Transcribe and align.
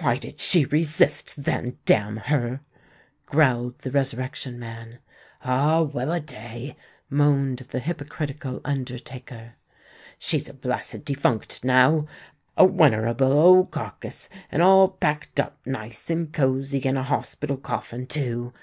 "Why 0.00 0.16
did 0.16 0.40
she 0.40 0.64
resist, 0.64 1.44
then, 1.44 1.76
damn 1.84 2.16
her!" 2.16 2.60
growled 3.26 3.78
the 3.80 3.90
Resurrection 3.90 4.58
Man. 4.58 5.00
"Ah! 5.42 5.82
well 5.82 6.10
a 6.12 6.18
day," 6.20 6.76
moaned 7.10 7.58
the 7.58 7.78
hypocritical 7.80 8.62
undertaker: 8.64 9.56
"she's 10.18 10.48
a 10.48 10.54
blessed 10.54 11.04
defunct 11.04 11.62
now—a 11.62 12.64
wenerable 12.64 13.34
old 13.34 13.70
carkiss—and 13.70 14.62
all 14.62 14.88
packed 14.88 15.38
up 15.38 15.58
nice 15.66 16.08
and 16.08 16.32
cozy 16.32 16.78
in 16.78 16.96
a 16.96 17.02
hospital 17.02 17.58
coffin 17.58 18.06
too! 18.06 18.50